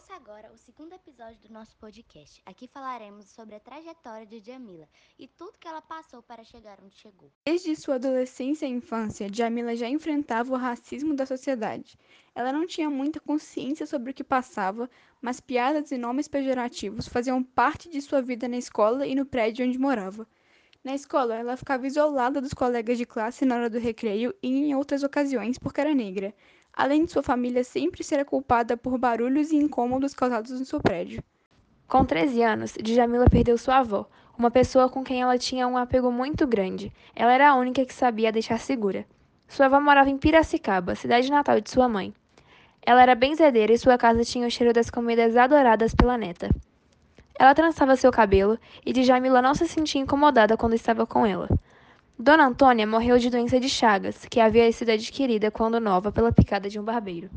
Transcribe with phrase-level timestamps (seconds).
[0.00, 2.40] Ouça agora o segundo episódio do nosso podcast.
[2.46, 4.88] Aqui falaremos sobre a trajetória de Jamila
[5.18, 7.30] e tudo que ela passou para chegar onde chegou.
[7.44, 11.98] Desde sua adolescência e infância, Jamila já enfrentava o racismo da sociedade.
[12.34, 14.88] Ela não tinha muita consciência sobre o que passava,
[15.20, 19.66] mas piadas e nomes pejorativos faziam parte de sua vida na escola e no prédio
[19.66, 20.26] onde morava.
[20.82, 24.74] Na escola, ela ficava isolada dos colegas de classe na hora do recreio e em
[24.74, 26.34] outras ocasiões porque era negra,
[26.72, 31.22] além de sua família sempre ser culpada por barulhos e incômodos causados no seu prédio.
[31.86, 34.06] Com 13 anos, Djamila perdeu sua avó,
[34.38, 36.92] uma pessoa com quem ela tinha um apego muito grande.
[37.14, 39.04] Ela era a única que sabia deixar segura.
[39.48, 42.14] Sua avó morava em Piracicaba, cidade natal de sua mãe.
[42.80, 46.48] Ela era benzedeira e sua casa tinha o cheiro das comidas adoradas pela neta.
[47.38, 51.48] Ela trançava seu cabelo e Djamila não se sentia incomodada quando estava com ela.
[52.22, 56.68] Dona Antônia morreu de doença de Chagas, que havia sido adquirida quando nova pela picada
[56.68, 57.30] de um barbeiro.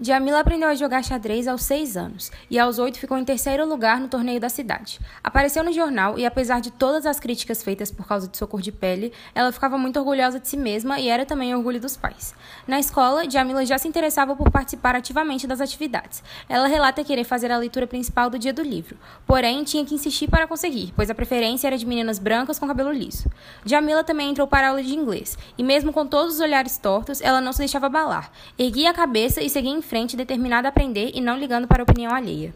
[0.00, 3.98] Djamila aprendeu a jogar xadrez aos 6 anos e aos 8 ficou em terceiro lugar
[3.98, 5.00] no torneio da cidade.
[5.24, 8.62] Apareceu no jornal e, apesar de todas as críticas feitas por causa de sua cor
[8.62, 12.32] de pele, ela ficava muito orgulhosa de si mesma e era também orgulho dos pais.
[12.64, 16.22] Na escola, Djamila já se interessava por participar ativamente das atividades.
[16.48, 20.28] Ela relata querer fazer a leitura principal do dia do livro, porém tinha que insistir
[20.28, 23.28] para conseguir, pois a preferência era de meninas brancas com cabelo liso.
[23.64, 27.20] Djamila também entrou para a aula de inglês e, mesmo com todos os olhares tortos,
[27.20, 28.30] ela não se deixava abalar.
[28.56, 31.84] Erguia a cabeça e seguia em frente, determinada a aprender e não ligando para a
[31.84, 32.52] opinião alheia.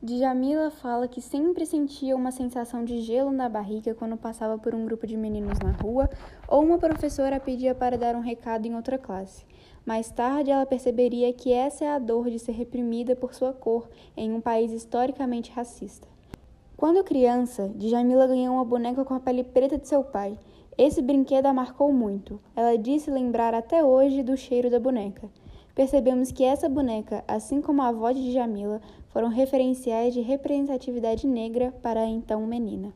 [0.00, 4.84] Djamila fala que sempre sentia uma sensação de gelo na barriga quando passava por um
[4.84, 6.08] grupo de meninos na rua
[6.46, 9.44] ou uma professora pedia para dar um recado em outra classe.
[9.84, 13.88] Mais tarde, ela perceberia que essa é a dor de ser reprimida por sua cor
[14.16, 16.06] em um país historicamente racista.
[16.76, 20.38] Quando criança, Djamila ganhou uma boneca com a pele preta de seu pai.
[20.76, 22.40] Esse brinquedo a marcou muito.
[22.54, 25.28] Ela disse lembrar até hoje do cheiro da boneca
[25.78, 31.70] percebemos que essa boneca, assim como a avó de Jamila, foram referenciais de representatividade negra
[31.80, 32.92] para a então menina.